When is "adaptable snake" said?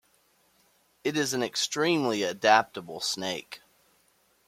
2.23-3.61